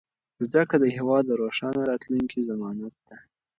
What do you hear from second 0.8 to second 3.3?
د هېواد د روښانه راتلونکي ضمانت دی.